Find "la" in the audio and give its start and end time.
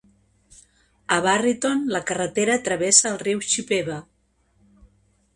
1.95-2.01